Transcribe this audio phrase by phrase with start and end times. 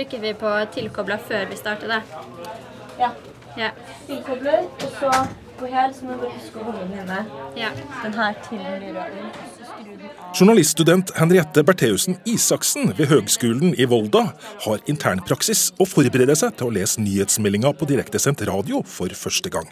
[0.00, 2.00] Trykker vi på 'tilkobla' før vi starter, da.
[2.98, 3.10] Ja.
[3.56, 3.66] Ja.
[4.06, 5.10] Tilkobler, og så
[5.58, 7.18] på her så må du huske å holde den inne.
[7.56, 7.68] ja.
[8.04, 9.10] Den her til av.
[10.40, 14.24] Journaliststudent Henriette Bertheussen Isaksen ved Høgskolen i Volda
[14.64, 19.68] har internpraksis og forbereder seg til å lese nyhetsmeldinga på direktesendt radio for første gang.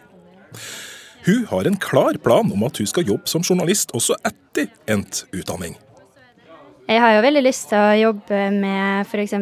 [1.25, 5.25] Hun har en klar plan om at hun skal jobbe som journalist også etter endt
[5.33, 5.79] utdanning.
[6.89, 9.35] Jeg har jo veldig lyst til å jobbe med f.eks.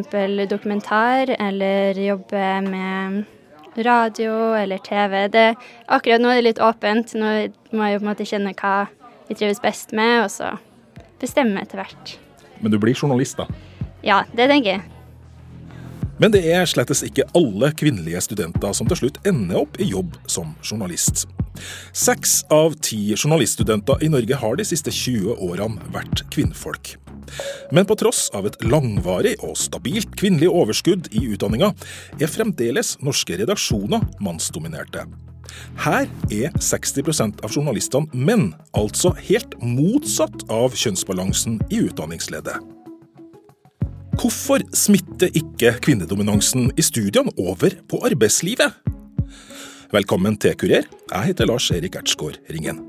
[0.51, 5.15] dokumentar, eller jobbe med radio eller TV.
[5.31, 5.45] Det,
[5.87, 7.15] akkurat nå er det litt åpent.
[7.15, 7.29] Nå
[7.71, 8.75] må jeg jo på en måte kjenne hva
[9.29, 10.51] jeg trives best med, og så
[11.23, 12.17] bestemme etter hvert.
[12.59, 13.47] Men du blir journalist, da?
[14.03, 14.85] Ja, det tenker jeg.
[16.19, 20.19] Men det er slettes ikke alle kvinnelige studenter som til slutt ender opp i jobb
[20.27, 21.29] som journalist.
[21.95, 26.97] Seks av ti journaliststudenter i Norge har de siste 20 årene vært kvinnfolk.
[27.75, 31.73] Men på tross av et langvarig og stabilt kvinnelig overskudd i utdanninga,
[32.21, 35.07] er fremdeles norske redaksjoner mannsdominerte.
[35.81, 42.59] Her er 60% av journalistene menn, altså helt motsatt av kjønnsbalansen i utdanningsledet.
[44.17, 48.95] Hvorfor smitter ikke kvinnedominansen i studiene over på arbeidslivet?
[49.93, 50.89] Velkommen til Kurer.
[51.13, 52.81] Jeg heter Lars Erik Ertsgaard Ringen.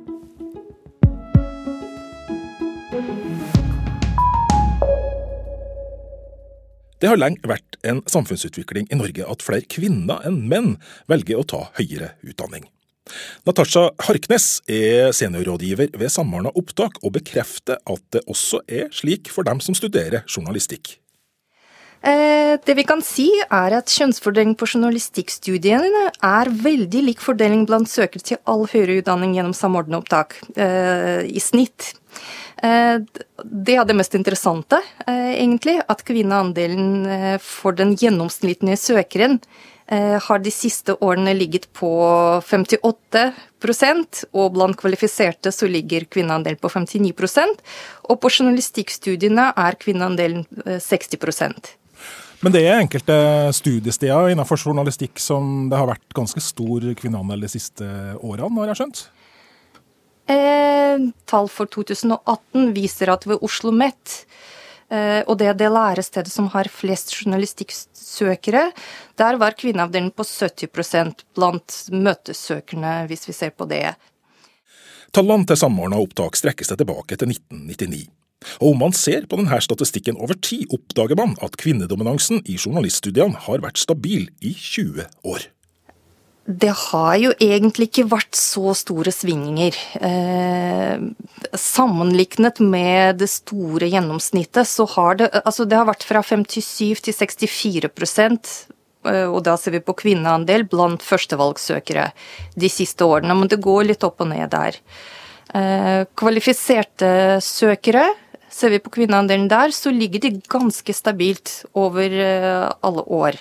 [6.98, 10.73] Det har lenge vært en samfunnsutvikling i Norge at flere kvinner enn menn
[11.12, 12.66] velger å ta høyere utdanning.
[13.48, 19.48] Natasha Harknes er seniorrådgiver ved Samordna opptak, og bekrefter at det også er slik for
[19.48, 20.98] dem som studerer journalistikk.
[22.02, 27.89] Eh, Det vi kan si er at kjønnsfordeling på journalistikkstudiene er veldig lik fordeling blant
[27.89, 31.94] søkere til all høyere utdanning gjennom samordna opptak, eh, i snitt.
[32.64, 33.00] Eh,
[33.44, 39.40] Det er det mest interessante, eh, egentlig, at kvinneandelen eh, for den gjennomsnittlige søkeren
[39.88, 41.88] har de siste årene ligget på
[42.44, 47.62] 58% og blant kvalifiserte så ligger kvinneandelen på 59%
[48.10, 51.72] og på journalistikkstudiene er kvinneandelen eh, 60%
[52.44, 53.16] Men det er enkelte
[53.56, 57.88] studiesteder innenfor journalistikk som det har vært ganske stor kvinneandel de siste
[58.20, 59.08] årene, har jeg skjønt?
[60.27, 64.26] Eh, tall for 2018 viser at ved Oslo OsloMet,
[64.92, 68.65] eh, og det er det lærestedet som har flest journalistikksøkere,
[69.15, 73.95] der var kvinneavdelingen på 70% blant møtesøkerne, hvis vi ser på det.
[75.15, 78.08] Tallene til samordna opptak strekker seg tilbake til 1999.
[78.61, 83.48] Og om man ser på denne statistikken over tid, oppdager man at kvinnedominansen i journaliststudiene
[83.48, 85.48] har vært stabil i 20 år.
[86.47, 89.75] Det har jo egentlig ikke vært så store svingninger.
[89.99, 91.02] Eh,
[91.59, 97.13] sammenlignet med det store gjennomsnittet, så har det Altså, det har vært fra 57 til
[97.13, 102.13] 64 eh, og da ser vi på kvinneandel blant førstevalgsøkere
[102.55, 104.79] de siste årene, men det går litt opp og ned der.
[105.53, 108.08] Eh, kvalifiserte søkere,
[108.47, 113.35] ser vi på kvinneandelen der, så ligger de ganske stabilt over eh, alle år.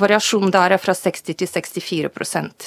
[0.00, 2.66] Variasjonen der er fra 60 til 64%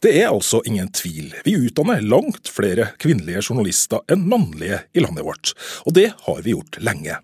[0.00, 1.34] Det er altså ingen tvil.
[1.44, 5.52] Vi utdanner langt flere kvinnelige journalister enn mannlige i landet vårt,
[5.84, 7.18] og det har vi gjort lenge.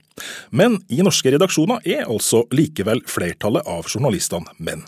[0.50, 4.84] Men i norske redaksjoner er altså likevel flertallet av journalistene menn.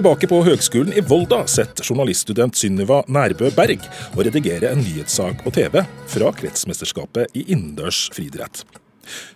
[0.00, 3.82] Tilbake på Høgskolen i Volda sitter journaliststudent Synniva Nærbø Berg
[4.14, 8.62] og redigerer en nyhetssak på TV fra kretsmesterskapet i innendørs friidrett.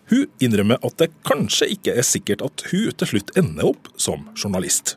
[0.08, 4.24] Hun innrømmer at det kanskje ikke er sikkert at hun til slutt ender opp som
[4.32, 4.96] journalist.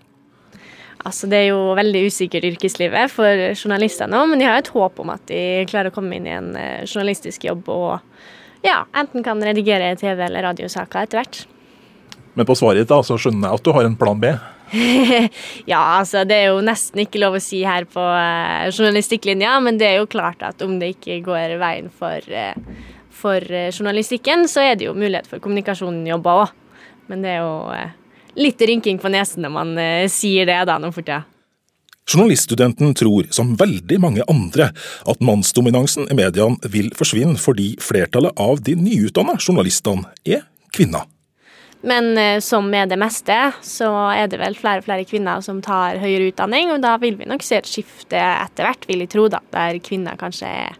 [1.03, 5.03] Altså, det er jo veldig usikkert yrkeslivet for journalister nå, men de har et håp
[5.03, 7.97] om at de klarer å komme inn i en eh, journalistisk jobb og
[8.63, 11.47] ja, enten kan redigere TV- eller radiosaker etter hvert.
[12.39, 14.37] Men på svaret ditt da, så skjønner jeg at du har en plan B.
[15.71, 19.79] Ja, altså det er jo nesten ikke lov å si her på uh, journalistikklinja, men
[19.79, 24.45] det er jo klart at om det ikke går veien for, uh, for eh, journalistikken,
[24.51, 26.53] så er det jo mulighet for kommunikasjonsjobber òg.
[27.07, 29.69] Men det er jo litt rynking på nesen når man
[30.11, 31.23] sier det da nå for tida.
[32.07, 34.69] Journaliststudenten tror, som veldig mange andre,
[35.07, 41.07] at mannsdominansen i mediene vil forsvinne fordi flertallet av de nyutdanna journalistene er kvinner.
[41.85, 45.59] Men eh, som med det meste, så er det vel flere og flere kvinner som
[45.63, 49.11] tar høyere utdanning, og da vil vi nok se et skifte etter hvert, vil jeg
[49.13, 50.79] tro, da, der kvinner kanskje er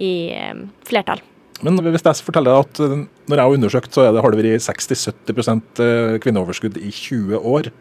[0.00, 1.20] i eh, flertall.
[1.60, 4.40] Men hvis jeg forteller deg at eh, når jeg har undersøkt, så det, har det
[4.40, 5.84] vært 60-70%
[6.24, 7.72] kvinneoverskudd i 20 år.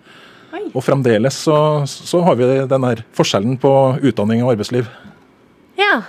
[0.73, 1.55] Og fremdeles så,
[1.87, 3.71] så har vi den der forskjellen på
[4.01, 4.89] utdanning og arbeidsliv.
[5.79, 6.01] Ja.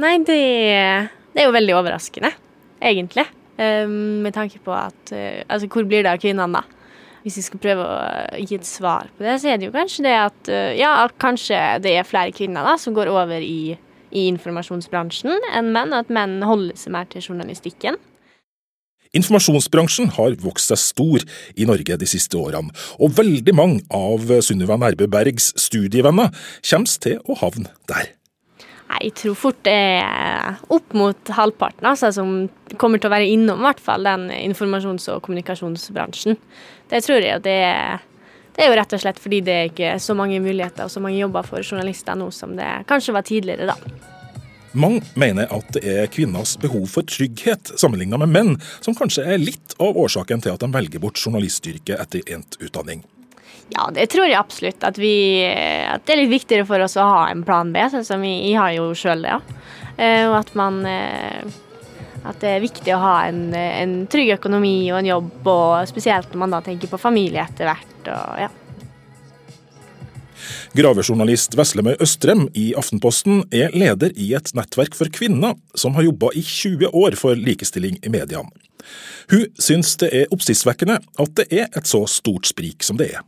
[0.00, 0.38] Nei, det,
[1.34, 2.32] det er jo veldig overraskende,
[2.82, 3.26] egentlig.
[3.54, 6.64] Um, med tanke på at uh, Altså, hvor blir det av kvinnene, da?
[7.22, 10.06] Hvis vi skal prøve å gi et svar på det, så er det jo kanskje
[10.08, 13.76] det at uh, Ja, kanskje det er flere kvinner da som går over i,
[14.10, 18.00] i informasjonsbransjen enn menn, og at menn holder seg mer til journalistikken.
[19.14, 21.24] Informasjonsbransjen har vokst seg stor
[21.54, 26.34] i Norge de siste årene, og veldig mange av Sunniva Nærbø Bergs studievenner
[26.66, 28.10] kommer til å havne der.
[29.02, 32.48] Jeg tror fort det er opp mot halvparten altså, som
[32.80, 36.38] kommer til å være innom hvert fall den informasjons- og kommunikasjonsbransjen.
[36.90, 37.42] Det tror jeg.
[37.44, 38.02] Det er,
[38.54, 41.02] det er jo rett og slett fordi det er ikke så mange muligheter og så
[41.02, 44.12] mange jobber for journalister nå som det kanskje var tidligere, da.
[44.74, 49.38] Mange mener at det er kvinners behov for trygghet sammenlignet med menn som kanskje er
[49.38, 53.04] litt av årsaken til at de velger bort journalistyrket etter endt utdanning.
[53.72, 54.84] Ja, det tror jeg absolutt.
[54.84, 58.06] At, vi, at, det er litt viktigere for oss å ha en plan B, sånn
[58.06, 59.36] som vi har jo sjøl det.
[59.36, 59.60] Ja.
[59.96, 61.44] Eh, og at man eh,
[62.26, 66.32] At det er viktig å ha en, en, trygg økonomi og en jobb, og spesielt
[66.32, 67.98] når man da tenker på familie etter hvert.
[68.08, 68.50] og ja.
[70.74, 76.32] Gravejournalist Veslemøy Østrem i Aftenposten er leder i et nettverk for kvinner som har jobba
[76.34, 78.48] i 20 år for likestilling i mediene.
[79.30, 83.22] Hun syns det er oppsiktsvekkende at det er et så stort sprik som det er.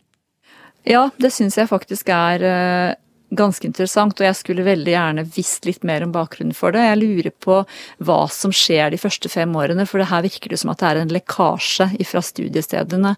[0.87, 2.94] Ja, det syns jeg faktisk er eh,
[3.35, 6.85] ganske interessant, og jeg skulle veldig gjerne visst litt mer om bakgrunnen for det.
[6.85, 7.59] Jeg lurer på
[8.06, 10.93] hva som skjer de første fem årene, for det her virker det som at det
[10.93, 13.17] er en lekkasje fra studiestedene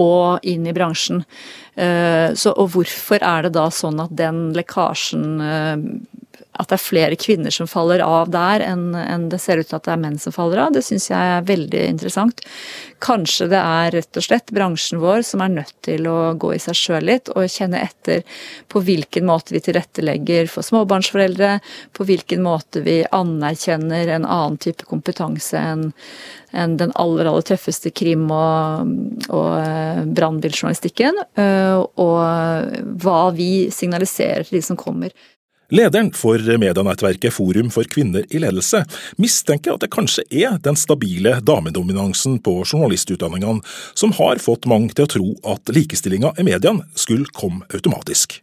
[0.00, 1.20] og inn i bransjen.
[1.76, 5.84] Eh, så, og hvorfor er det da sånn at den lekkasjen eh,
[6.60, 9.86] at det er flere kvinner som faller av der, enn, det ser ut til at
[9.86, 10.74] det er menn som faller av.
[10.74, 12.42] Det syns jeg er veldig interessant.
[13.02, 16.60] Kanskje det er rett og slett bransjen vår som er nødt til å gå i
[16.60, 18.20] seg sjøl litt og kjenne etter
[18.68, 21.56] på hvilken måte vi tilrettelegger for småbarnsforeldre,
[21.96, 25.90] på hvilken måte vi anerkjenner en annen type kompetanse enn
[26.52, 28.90] enn den aller, aller tøffeste krim- og,
[29.32, 31.16] og eh, brannbiljournalistikken.
[31.40, 35.14] Eh, og hva vi signaliserer til de som kommer.
[35.72, 38.82] Lederen for medienettverket Forum for kvinner i ledelse
[39.16, 43.64] mistenker at det kanskje er den stabile damedominansen på journalistutdanningene
[43.96, 48.42] som har fått mange til å tro at likestillinga i mediene skulle komme automatisk.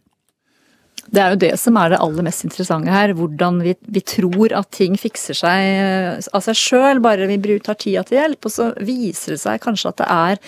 [1.10, 3.12] Det er jo det som er det aller mest interessante her.
[3.18, 7.78] Hvordan vi, vi tror at ting fikser seg eh, av seg sjøl, bare vi tar
[7.80, 8.46] tida til hjelp.
[8.46, 10.44] Og så viser det seg kanskje at det er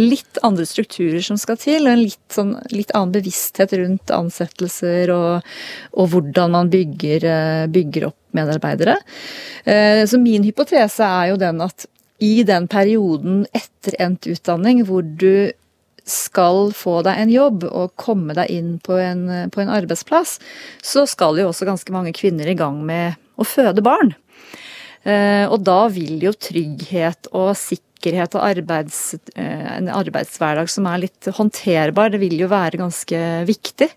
[0.00, 5.12] litt andre strukturer som skal til, og en litt, sånn, litt annen bevissthet rundt ansettelser
[5.14, 5.46] og,
[5.94, 8.98] og hvordan man bygger, eh, bygger opp medarbeidere.
[9.64, 11.86] Eh, så min hypotese er jo den at
[12.20, 15.50] i den perioden etter endt utdanning hvor du
[16.08, 20.38] skal få deg en jobb og komme deg inn på en, på en arbeidsplass,
[20.82, 24.14] så skal jo også ganske mange kvinner i gang med å føde barn.
[25.02, 31.02] Eh, og da vil jo trygghet og sikkerhet og arbeids, eh, en arbeidshverdag som er
[31.04, 33.88] litt håndterbar, det vil jo være ganske viktig.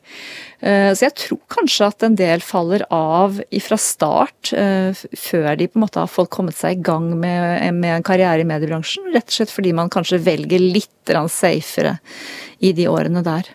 [0.61, 5.79] Eh, så jeg tror kanskje at en del faller av fra start, før de på
[5.79, 9.12] en måte har fått kommet seg i gang med, med en karriere i mediebransjen.
[9.13, 10.89] Rett og slett fordi man kanskje velger litt
[11.29, 11.98] safere
[12.63, 13.50] i de årene der.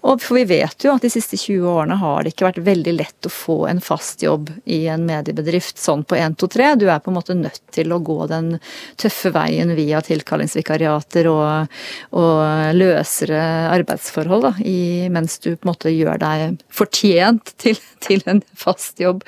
[0.00, 2.94] Og for vi vet jo at de siste 20 årene har det ikke vært veldig
[2.96, 6.70] lett å få en fast jobb i en mediebedrift sånn på 1, 2, 3.
[6.80, 8.54] Du er på en måte nødt til å gå den
[9.00, 11.76] tøffe veien via tilkallingsvikariater og,
[12.16, 13.42] og løsere
[13.76, 14.80] arbeidsforhold, da, i,
[15.12, 19.24] mens du på en måte gjør deg fortjent til, til en fast jobb,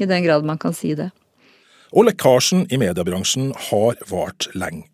[0.00, 1.10] i den grad man kan si det.
[1.96, 4.88] Og lekkasjen i mediebransjen har vart lenge.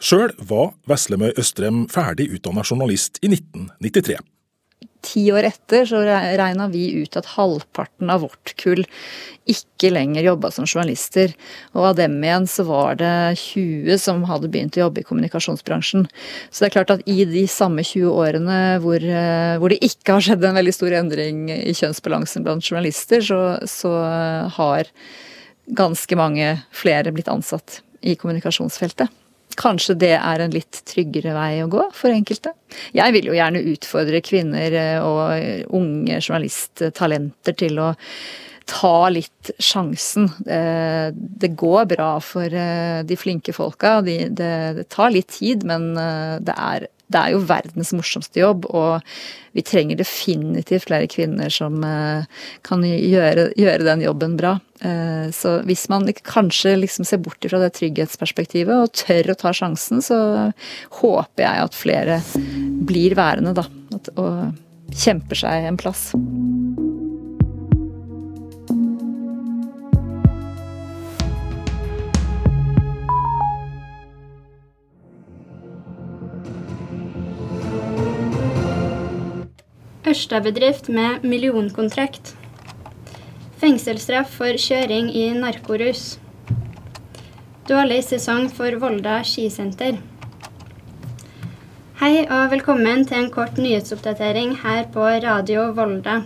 [0.00, 4.20] Sjøl var Veslemøy Østrem ferdig utdanna journalist i 1993.
[5.04, 8.84] Ti år etter så regna vi ut at halvparten av vårt kull
[9.46, 11.34] ikke lenger jobba som journalister.
[11.76, 13.12] Og av dem igjen så var det
[13.42, 16.08] 20 som hadde begynt å jobbe i kommunikasjonsbransjen.
[16.50, 20.16] Så det er klart at i de samme 20 årene hvor, eh, hvor det ikke
[20.16, 23.92] har skjedd en veldig stor endring i kjønnsbalansen blant journalister, så, så
[24.58, 24.90] har
[25.66, 29.10] ganske mange flere blitt ansatt i kommunikasjonsfeltet.
[29.56, 32.52] Kanskje det er en litt tryggere vei å gå for enkelte.
[32.96, 37.92] Jeg vil jo gjerne utfordre kvinner eh, og unge journalisttalenter til å
[38.66, 40.28] ta litt sjansen.
[40.44, 44.00] Eh, det går bra for eh, de flinke folka.
[44.04, 49.04] Det tar litt tid, men det er det er jo verdens morsomste jobb, og
[49.56, 52.26] vi trenger definitivt flere kvinner som eh,
[52.66, 54.56] kan gjøre, gjøre den jobben bra.
[54.82, 59.54] Eh, så hvis man kanskje liksom ser bort fra det trygghetsperspektivet og tør å ta
[59.56, 60.18] sjansen, så
[60.98, 62.20] håper jeg at flere
[62.90, 63.68] blir værende, da.
[64.16, 66.10] Og kjemper seg en plass.
[80.06, 82.36] Ørsta-bedrift med millionkontrakt.
[83.58, 86.20] Fengselsstraff for kjøring i narkorus.
[87.66, 89.98] Dårlig sesong for Volda skisenter.
[91.98, 96.20] Hei og velkommen til en kort nyhetsoppdatering her på Radio Volda.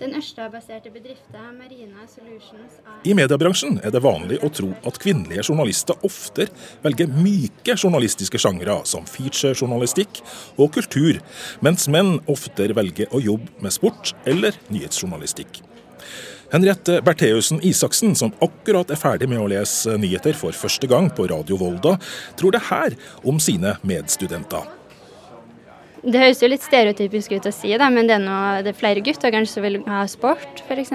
[0.00, 5.44] Den Ørsta-baserte bedriften Marina Solutions er I mediebransjen er det vanlig å tro at kvinnelige
[5.50, 6.48] journalister oftere
[6.80, 10.22] velger myke journalistiske sjangre som featurejournalistikk
[10.56, 11.20] og kultur,
[11.60, 15.60] mens menn oftere velger å jobbe med sport eller nyhetsjournalistikk.
[16.50, 21.28] Henriette Bertheussen Isaksen, som akkurat er ferdig med å lese nyheter for første gang på
[21.28, 21.98] Radio Volda,
[22.40, 24.79] tror det her om sine medstudenter.
[26.00, 28.78] Det høres jo litt stereotypisk ut å si, da, men det er, noe, det er
[28.78, 30.94] flere gutter kanskje som vil ha sport, f.eks.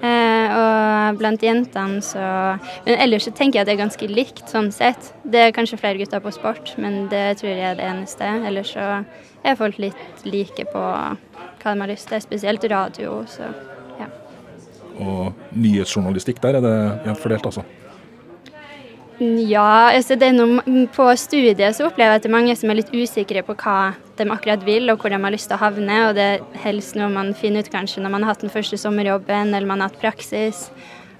[0.00, 2.22] Eh, og blant jentene så
[2.86, 5.10] Men ellers så tenker jeg at det er ganske likt sånn sett.
[5.28, 8.30] Det er kanskje flere gutter på sport, men det tror jeg er det eneste.
[8.48, 8.86] Ellers så
[9.44, 13.20] er folk litt like på hva de har lyst til, spesielt radio.
[13.28, 13.50] så
[14.00, 14.08] ja.
[15.00, 17.66] Og nyhetsjournalistikk, der er det jevnt fordelt, altså?
[19.20, 22.70] Ja, altså det er noe, på studiet så opplever jeg at det er mange som
[22.72, 25.64] er litt usikre på hva de akkurat vil, og hvor de har lyst til å
[25.64, 25.98] havne.
[26.08, 28.78] Og det er helst noe man finner ut kanskje når man har hatt den første
[28.80, 30.68] sommerjobben, eller man har hatt praksis.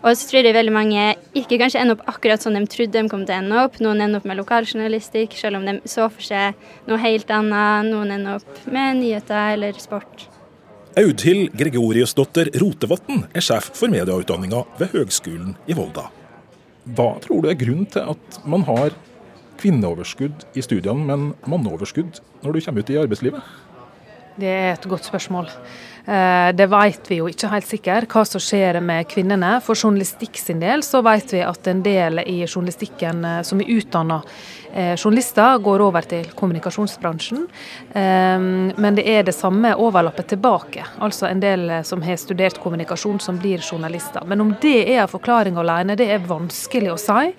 [0.01, 1.01] Og så tror jeg veldig mange
[1.37, 3.77] ikke kanskje ender opp akkurat sånn de trodde de kom til å ende opp.
[3.85, 6.57] Noen ender opp med lokaljournalistikk, selv om de så for seg
[6.89, 7.91] noe helt annet.
[7.91, 10.31] Noen ender opp med nyheter eller sport.
[10.99, 16.09] Audhild Gregoriusdotter Rotevatn er sjef for medieutdanninga ved Høgskolen i Volda.
[16.97, 18.97] Hva tror du er grunnen til at man har
[19.61, 23.53] kvinneoverskudd i studiene, men manneoverskudd når du kommer ut i arbeidslivet?
[24.41, 25.51] Det er et godt spørsmål.
[26.07, 29.57] Eh, det vet vi jo ikke helt sikkert hva som skjer med kvinnene.
[29.65, 33.71] For journalistikk sin del så vet vi at en del i journalistikken eh, som er
[33.77, 34.23] utdanna
[34.73, 37.47] Eh, journalister går over til kommunikasjonsbransjen.
[37.91, 40.85] Men det er det samme overlappet tilbake.
[41.03, 44.23] Altså en del som har studert kommunikasjon, som blir journalister.
[44.31, 47.33] Men om det er en forklaring alene, det er vanskelig å si.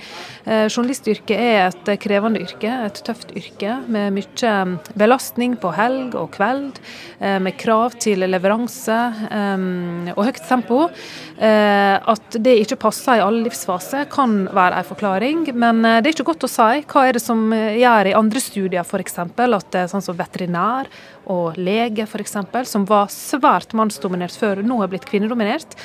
[0.44, 6.34] Journalistyrket er et krevende yrke, et tøft yrke med mye mm, belastning på helg og
[6.36, 6.82] kveld.
[7.22, 10.84] Med krav til leveranse ehm, og høyt tempo.
[11.42, 16.28] At det ikke passer i alle livsfaser kan være en forklaring, men det er ikke
[16.32, 16.84] godt å si.
[16.92, 19.20] Hva er det som eh, gjør i andre studier f.eks.
[19.22, 20.90] at sånn som veterinær
[21.32, 22.38] og lege f.eks.,
[22.70, 25.78] som var svært mannsdominert før, nå har blitt kvinnedominert.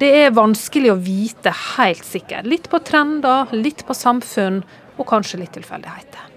[0.00, 2.48] Det er vanskelig å vite helt sikkert.
[2.48, 4.60] Litt på trender, litt på samfunn,
[4.96, 6.35] og kanskje litt tilfeldigheter.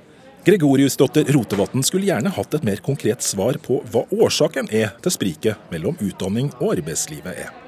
[0.50, 5.70] Gregoriusdotter Rotevatn skulle gjerne hatt et mer konkret svar på hva årsaken er til spriket
[5.70, 7.59] mellom utdanning og arbeidslivet er.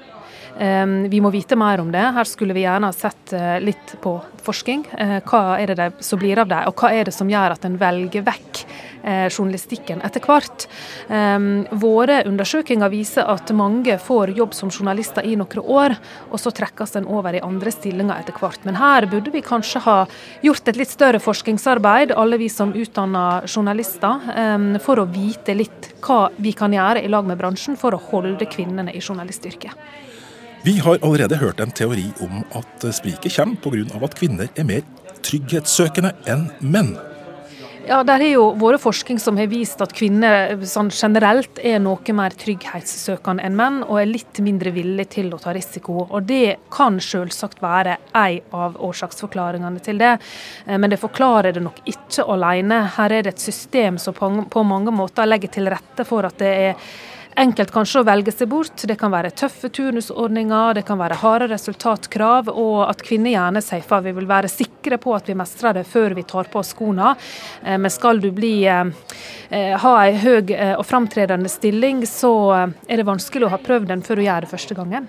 [0.60, 2.04] Ehm, vi må vite mer om det.
[2.16, 4.86] Her skulle vi gjerne sett eh, litt på forskning.
[4.98, 7.68] Eh, hva er det som blir av det, og hva er det som gjør at
[7.68, 8.64] en velger vekk
[9.04, 10.68] eh, journalistikken etter hvert.
[11.10, 15.96] Ehm, våre undersøkelser viser at mange får jobb som journalister i noen år,
[16.30, 18.62] og så trekkes en over i andre stillinger etter hvert.
[18.68, 19.98] Men her burde vi kanskje ha
[20.46, 25.94] gjort et litt større forskningsarbeid, alle vi som utdanner journalister, ehm, for å vite litt
[26.02, 30.10] hva vi kan gjøre i lag med bransjen for å holde kvinnene i journalistyrket.
[30.64, 34.04] Vi har allerede hørt en teori om at spriket kommer pga.
[34.06, 34.84] at kvinner er mer
[35.26, 36.92] trygghetssøkende enn menn.
[37.88, 42.14] Ja, Det er jo våre forskning som har vist at kvinner sånn generelt er noe
[42.14, 46.08] mer trygghetssøkende enn menn, og er litt mindre villige til å ta risiko.
[46.12, 50.20] Og Det kan selvsagt være en av årsaksforklaringene til det,
[50.68, 52.86] eh, men det forklarer det nok ikke alene.
[52.86, 56.54] Her er det et system som på mange måter legger til rette for at det
[56.70, 56.76] er
[57.40, 58.84] enkelt kanskje å velge seg bort.
[58.88, 63.86] Det kan være tøffe turnusordninger, det kan være harde resultatkrav, og at kvinner gjerne sier
[63.86, 66.74] for vi vil være sikre på at vi mestrer det før vi tar på oss
[66.76, 67.16] skoene.
[67.64, 68.86] Eh, men skal du bli, eh,
[69.50, 72.34] eh, ha en høy og framtredende stilling, så
[72.88, 75.08] er det vanskelig å ha prøvd den før du gjør det første gangen.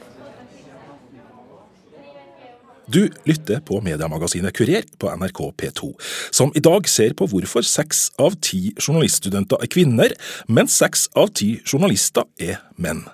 [2.87, 5.93] Du lytter på mediemagasinet Kurer på NRK P2,
[6.35, 10.15] som i dag ser på hvorfor seks av ti journaliststudenter er kvinner,
[10.51, 13.05] mens seks av ti journalister er menn.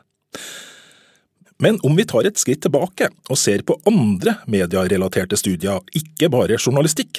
[1.59, 6.59] Men om vi tar et skritt tilbake og ser på andre medierelaterte studier, ikke bare
[6.59, 7.19] journalistikk,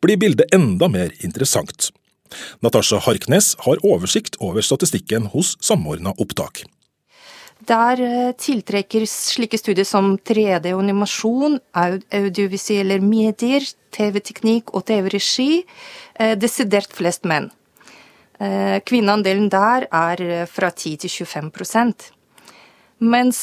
[0.00, 1.90] blir bildet enda mer interessant.
[2.64, 6.64] Natasha Harknes har oversikt over statistikken hos Samordna opptak.
[7.62, 16.32] Der eh, tiltrekker slike studier som 3D og animasjon, audiovisuelle medier, TV-teknikk og TV-regi eh,
[16.40, 17.50] desidert flest menn.
[18.42, 22.08] Eh, kvinneandelen der er fra 10 til 25%
[23.02, 23.38] Mens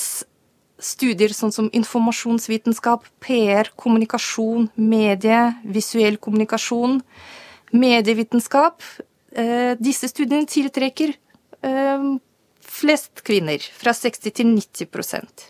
[0.79, 7.01] studier sånn som informasjonsvitenskap, PR, kommunikasjon, medie, visuell kommunikasjon,
[7.75, 8.83] medievitenskap
[9.29, 11.11] Disse studiene tiltrekker
[12.79, 15.49] flest kvinner, fra 60 til 90%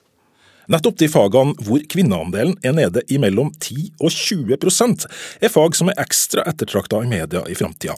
[0.70, 5.08] Nettopp de fagene hvor kvinneandelen er nede i mellom 10 og 20%
[5.42, 7.96] er fag som er ekstra ettertrakta i media i framtida.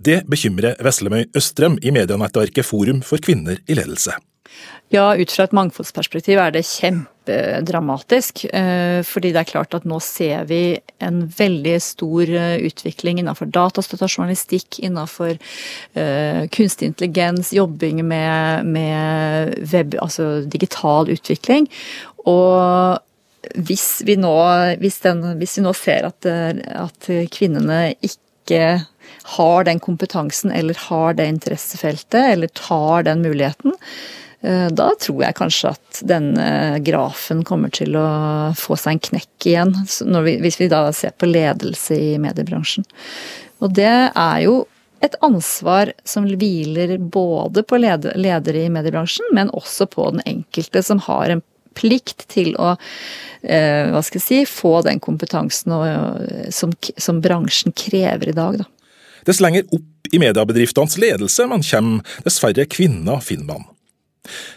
[0.00, 4.16] Det bekymrer Veslemøy Østrem i medienettverket Forum for kvinner i ledelse.
[4.92, 6.64] Ja, ut fra et mangfoldsperspektiv er det
[7.22, 8.44] kjempedramatisk.
[8.52, 13.46] Eh, fordi det er klart at nå ser vi en veldig stor eh, utvikling innenfor
[13.46, 15.36] datastøtta journalistikk, innenfor
[15.96, 21.68] uh, kunstig intelligens, jobbing med, med web, altså digital utvikling.
[22.26, 22.98] Og
[23.56, 24.36] hvis vi nå,
[24.80, 28.84] hvis den, hvis vi nå ser at, at kvinnene ikke
[29.36, 35.36] har den kompetansen eller har det interessefeltet eller tar den muligheten, Eh, da tror jeg
[35.38, 36.46] kanskje at denne
[36.82, 38.06] grafen kommer til å
[38.58, 39.74] få seg en knekk igjen,
[40.26, 42.82] vi, hvis vi da ser på ledelse i mediebransjen.
[43.62, 44.64] Og det er jo
[45.02, 51.02] et ansvar som hviler både på ledere i mediebransjen, men også på den enkelte som
[51.08, 51.42] har en
[51.74, 52.74] plikt til å
[53.42, 55.74] eh, hva skal jeg si, få den kompetansen
[56.54, 58.60] som, som, bransjen krever i dag.
[58.62, 58.68] Da.
[59.26, 63.71] Dess lenger opp i mediebedriftenes ledelse man kommer, dess færre kvinner finner man.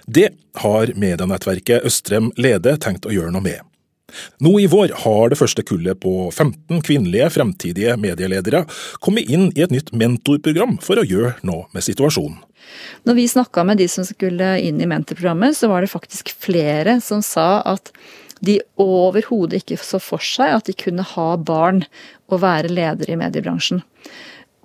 [0.06, 0.30] Det
[0.62, 3.62] har medienettverket Østrem Lede tenkt å gjøre noe med.
[4.40, 8.64] Nå i vår har det første kullet på 15 kvinnelige fremtidige medieledere
[9.04, 12.38] kommet inn i et nytt mentorprogram for å gjøre noe med situasjonen.
[13.06, 17.00] Når vi snakka med de som skulle inn i mentorprogrammet, så var det faktisk flere
[17.04, 17.92] som sa at
[18.46, 21.84] de overhodet ikke så for seg at de kunne ha barn
[22.30, 23.82] og være leder i mediebransjen.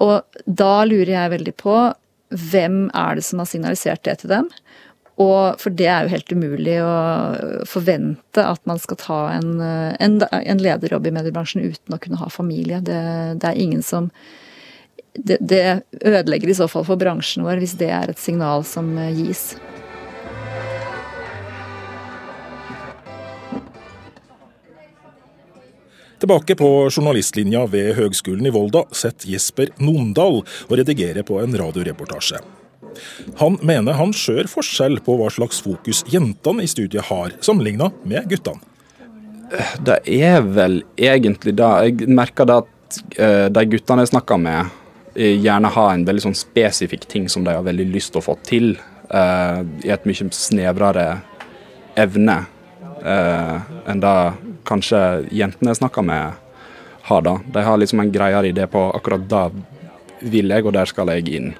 [0.00, 1.76] Og da lurer jeg veldig på
[2.30, 4.48] hvem er det som har signalisert det til dem?
[5.20, 6.92] Og for det er jo helt umulig å
[7.68, 12.30] forvente at man skal ta en, en, en lederjobb i mediebransjen uten å kunne ha
[12.32, 12.80] familie.
[12.84, 13.00] Det,
[13.42, 14.08] det er ingen som
[15.12, 18.94] det, det, ødelegger i så fall for bransjen vår hvis det er et signal som
[19.16, 19.52] gis.
[26.20, 32.42] Tilbake på journalistlinja ved Høgskolen i Volda setter Jesper Nondal og redigerer på en radioreportasje.
[33.40, 38.28] Han mener han ser forskjell på hva slags fokus jentene i studiet har, sammenligna med
[38.30, 38.60] guttene.
[39.82, 41.70] Det er vel egentlig det.
[41.88, 44.70] Jeg merker det at uh, de guttene jeg snakker med,
[45.16, 48.26] eh, gjerne har en veldig sånn spesifikk ting som de har veldig lyst til å
[48.28, 48.76] få til,
[49.10, 51.08] uh, i et mye snevrere
[51.98, 52.44] evne
[53.00, 54.16] enn det
[54.68, 54.98] kanskje
[55.32, 56.34] jentene jeg snakker med,
[57.08, 57.22] har.
[57.24, 57.38] da.
[57.54, 59.44] De har liksom en greiere idé på akkurat det
[60.20, 61.54] vil jeg, og der skal jeg inn.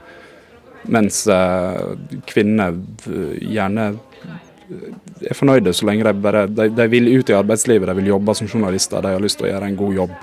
[0.88, 1.96] Mens uh,
[2.30, 2.78] kvinner
[3.40, 3.90] gjerne
[5.26, 8.36] er fornøyde så lenge de bare de, de, vil ut i arbeidslivet, de vil jobbe
[8.38, 10.14] som journalister, de har lyst til å gjøre en god jobb.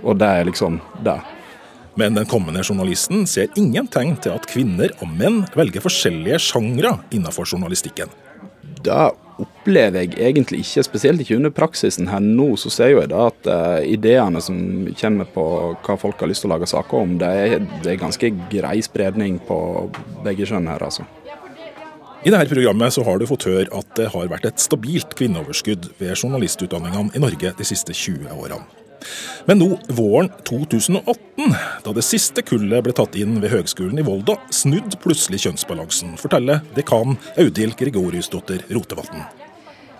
[0.00, 1.18] Og det er liksom det.
[2.00, 6.94] Men den kommende journalisten ser ingen tegn til at kvinner og menn velger forskjellige sjangre
[7.12, 8.12] innenfor journalistikken.
[8.80, 9.02] Det
[9.40, 12.52] opplever jeg egentlig ikke, spesielt ikke under praksisen her nå.
[12.60, 14.58] Så ser jeg da at uh, ideene som
[15.00, 15.44] kommer på
[15.84, 18.76] hva folk har lyst til å lage saker om, det er, det er ganske grei
[18.84, 19.58] spredning på
[20.26, 21.06] begge kjønn her, altså.
[22.20, 25.88] I dette programmet så har du fått høre at det har vært et stabilt kvinneoverskudd
[25.96, 28.89] ved journalistutdanningene i Norge de siste 20 årene.
[29.48, 34.36] Men nå, våren 2018, da det siste kullet ble tatt inn ved Høgskolen i Volda,
[34.54, 39.24] snudd plutselig kjønnsbalansen, forteller dekan Audhild Gregoriusdotter Rotevatn.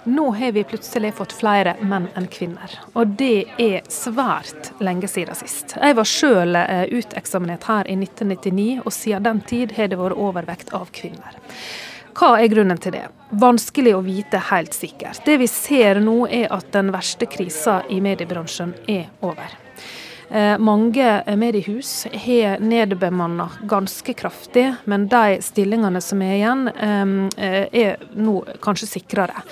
[0.05, 5.37] Nå har vi plutselig fått flere menn enn kvinner, og det er svært lenge siden
[5.37, 5.75] sist.
[5.77, 10.17] Jeg var sjøl eh, uteksaminert her i 1999, og siden den tid har det vært
[10.17, 11.37] overvekt av kvinner.
[12.21, 13.07] Hva er grunnen til det?
[13.41, 15.23] Vanskelig å vite helt sikkert.
[15.25, 19.55] Det vi ser nå er at den verste krisa i mediebransjen er over.
[20.31, 27.97] Eh, mange mediehus har nedbemanna ganske kraftig, men de stillingene som er igjen, eh, er
[28.15, 29.43] nå kanskje sikrere.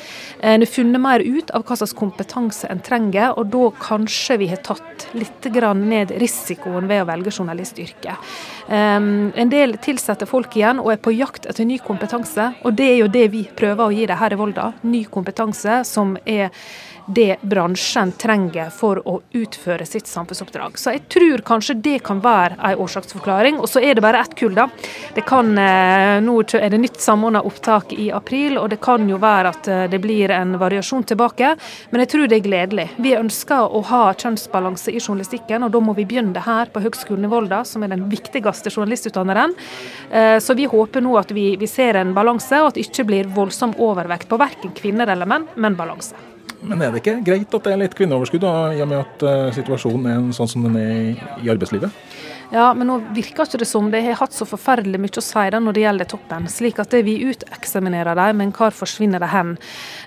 [0.40, 4.46] En har funnet mer ut av hva slags kompetanse en trenger, og da kanskje vi
[4.46, 8.16] har tatt litt ned risikoen ved å velge journalistyrket.
[8.68, 12.98] En del tilsetter folk igjen og er på jakt etter ny kompetanse, og det er
[12.98, 14.74] jo det vi prøver å gi dem her i Volda.
[14.82, 16.50] Ny kompetanse som er
[17.08, 20.76] det bransjen trenger for å utføre sitt samfunnsoppdrag.
[20.78, 23.60] Så jeg tror kanskje det kan være en årsaksforklaring.
[23.62, 24.68] Og så er det bare ett kull, da.
[25.14, 29.18] Det kan, eh, nå er det nytt samordna opptak i april, og det kan jo
[29.18, 31.56] være at eh, det blir en variasjon tilbake.
[31.90, 32.88] Men jeg tror det er gledelig.
[32.96, 37.24] Vi ønsker å ha kjønnsbalanse i journalistikken, og da må vi begynne her på Høgskolen
[37.24, 39.54] i Volda, som er den viktigste journalistutdanneren.
[40.10, 43.08] Eh, så vi håper nå at vi, vi ser en balanse, og at det ikke
[43.08, 46.27] blir voldsom overvekt på verken kvinner eller menn, men balanse.
[46.60, 49.24] Men er det ikke greit at det er litt kvinneoverskudd, da, i og med at
[49.26, 51.94] uh, situasjonen er sånn som den er i, arbeidslivet?
[52.48, 55.42] Ja, men nå virker ikke det som det har hatt så forferdelig mye å si
[55.52, 56.46] da når det gjelder toppen.
[56.48, 59.50] Slik at vi uteksaminerer dem, men hvor forsvinner de hen?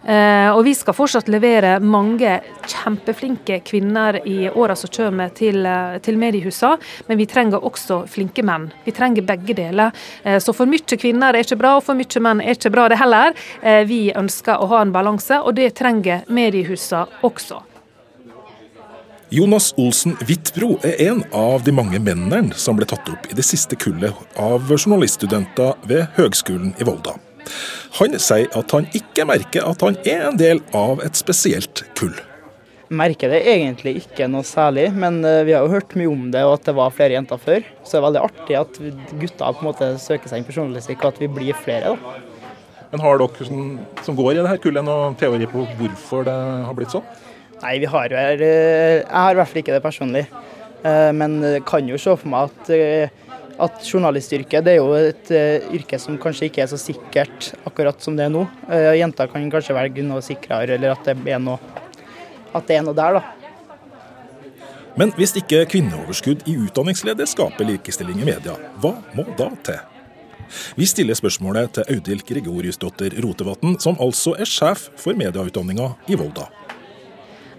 [0.10, 6.00] Eh, og vi skal fortsatt levere mange kjempeflinke kvinner i åra som kommer til, eh,
[6.02, 8.72] til mediehusene, men vi trenger også flinke menn.
[8.86, 9.94] Vi trenger begge deler.
[10.26, 12.88] Eh, så for mye kvinner er ikke bra, og for mye menn er ikke bra
[12.90, 13.38] det heller.
[13.62, 17.62] Eh, vi ønsker å ha en balanse, og det trenger mediehusene også.
[19.32, 23.46] Jonas Olsen Hvittbro er en av de mange mennene som ble tatt opp i det
[23.48, 27.14] siste kullet av journaliststudenter ved Høgskolen i Volda.
[28.02, 32.12] Han sier at han ikke merker at han er en del av et spesielt kull.
[32.92, 36.44] Merker det egentlig ikke noe særlig, men eh, vi har jo hørt mye om det
[36.44, 37.64] og at det var flere jenter før.
[37.86, 38.82] Så det er veldig artig at
[39.24, 41.96] gutta på en måte søker seg inn på journalistikk og at vi blir flere.
[41.96, 42.31] da.
[42.92, 43.68] Men Har dere som,
[44.04, 47.06] som går i det her kullet noen teori på hvorfor det har blitt sånn?
[47.62, 50.26] Nei, vi har vel Jeg har i hvert fall ikke det personlig.
[50.84, 55.30] Eh, men kan jo se for meg at, eh, at journalistyrket det er jo et
[55.36, 58.48] eh, yrke som kanskje ikke er så sikkert akkurat som det er nå.
[58.98, 61.60] Jenter kan kanskje velge noe sikrere, eller at det er noe,
[62.52, 63.38] at det er noe der, da.
[65.00, 69.91] Men hvis ikke kvinneoverskudd i utdanningsledet skaper likestilling i media, hva må da til?
[70.76, 76.50] Vi stiller spørsmålet til Audhild Gregoriusdotter Rotevatn, som altså er sjef for medieutdanninga i Volda.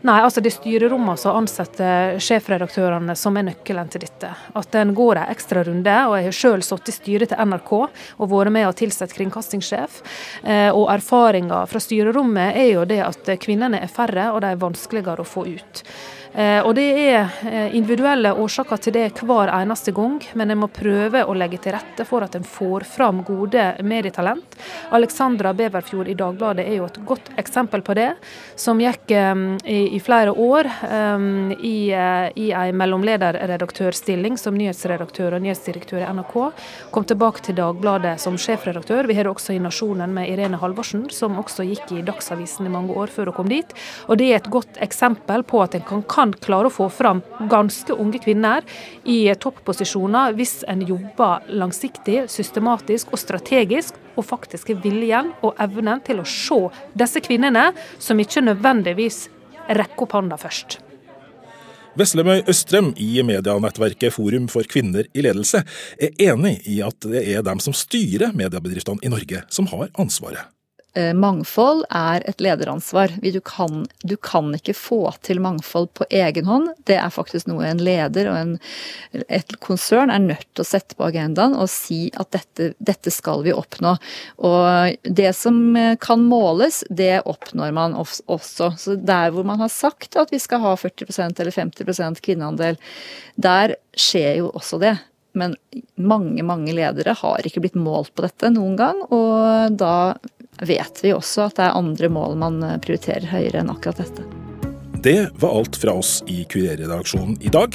[0.03, 4.33] Nei, altså det er styrerommene som ansetter sjefredaktørene som er nøkkelen til dette.
[4.59, 5.95] At en går en ekstra runde.
[6.09, 10.01] og Jeg har selv sittet i styret til NRK og vært med og tilsatt kringkastingssjef.
[10.43, 14.65] Eh, og erfaringa fra styrerommet er jo det at kvinnene er færre og de er
[14.65, 15.85] vanskeligere å få ut.
[16.35, 20.69] Eh, og Det er eh, individuelle årsaker til det hver eneste gang, men en må
[20.73, 24.57] prøve å legge til rette for at en får fram gode medietalent.
[24.97, 28.09] Alexandra Beverfjord i Dagbladet er jo et godt eksempel på det,
[28.57, 30.69] som gikk eh, i, flere år
[31.63, 36.35] i, i en mellomlederredaktørstilling som nyhetsredaktør og nyhetsdirektør i NRK.
[36.95, 39.07] Kom tilbake til Dagbladet som sjefredaktør.
[39.09, 42.73] Vi har det også i Nasjonen med Irene Halvorsen, som også gikk i Dagsavisen i
[42.73, 43.77] mange år før hun kom dit.
[44.09, 47.23] Og Det er et godt eksempel på at en kan kan klare å få fram
[47.51, 48.63] ganske unge kvinner
[49.09, 56.03] i topposisjoner hvis en jobber langsiktig, systematisk og strategisk, og faktisk har viljen og evnen
[56.05, 56.61] til å se
[56.99, 59.25] disse kvinnene som ikke nødvendigvis
[59.73, 60.79] rekker opp hånda først.
[61.99, 65.61] Veslemøy Østrem i medienettverket Forum for kvinner i ledelse
[66.01, 70.52] er enig i at det er dem som styrer mediebedriftene i Norge som har ansvaret.
[70.93, 73.15] Eh, mangfold er et lederansvar.
[73.25, 76.67] Du kan, du kan, ikke få til mangfold på egen hånd.
[76.85, 78.51] Det er faktisk noe en leder og en,
[79.25, 83.41] et konsern er nødt til å sette på agendaen og si at dette, dette, skal
[83.47, 83.95] vi oppnå.
[84.45, 88.75] Og det som eh, kan måles, det oppnår man også.
[88.77, 92.77] Så der hvor man har sagt at vi skal ha 40% eller 50% kvinneandel,
[93.41, 94.99] der skjer jo også det.
[95.33, 95.57] Men
[95.97, 99.95] mange, mange ledere har ikke blitt målt på dette noen gang, og da
[100.61, 104.25] vet vi også at det er andre mål man eh, prioriterer høyere enn akkurat dette.
[105.03, 107.75] Det var alt fra oss i Kurer-redaksjonen i dag.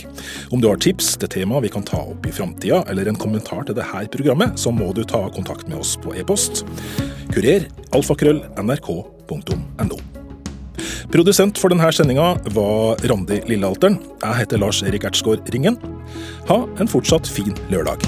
[0.51, 3.65] Om du har tips til tema vi kan ta opp i framtida, eller en kommentar
[3.67, 6.63] til dette programmet, så må du ta kontakt med oss på e-post.
[7.35, 9.99] Kurer, alfakrøll, nrk.no.
[11.11, 13.99] Produsent for denne sendinga var Randi Lillealteren.
[14.23, 15.75] Jeg heter Lars Erik Ertsgaard Ringen.
[16.47, 18.07] Ha en fortsatt fin lørdag.